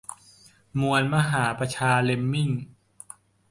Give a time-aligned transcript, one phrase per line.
[0.79, 2.49] มวลมหาประชาเลมมิ่ง